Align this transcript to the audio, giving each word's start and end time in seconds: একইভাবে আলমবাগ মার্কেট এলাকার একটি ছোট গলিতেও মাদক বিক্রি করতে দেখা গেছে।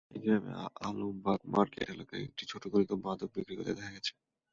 একইভাবে 0.11 0.49
আলমবাগ 0.87 1.39
মার্কেট 1.53 1.87
এলাকার 1.87 2.19
একটি 2.27 2.43
ছোট 2.51 2.63
গলিতেও 2.71 3.03
মাদক 3.05 3.29
বিক্রি 3.35 3.53
করতে 3.57 3.73
দেখা 3.77 3.91
গেছে। 3.95 4.11